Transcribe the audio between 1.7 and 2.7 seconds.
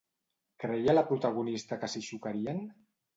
que s'hi xocarien?